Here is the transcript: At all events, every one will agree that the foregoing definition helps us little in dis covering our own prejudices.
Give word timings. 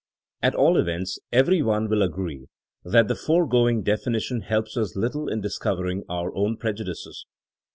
At 0.41 0.55
all 0.55 0.77
events, 0.77 1.19
every 1.31 1.61
one 1.61 1.87
will 1.87 2.01
agree 2.01 2.47
that 2.83 3.07
the 3.07 3.13
foregoing 3.13 3.83
definition 3.83 4.41
helps 4.41 4.75
us 4.75 4.95
little 4.95 5.29
in 5.29 5.41
dis 5.41 5.59
covering 5.59 6.05
our 6.09 6.33
own 6.35 6.57
prejudices. 6.57 7.27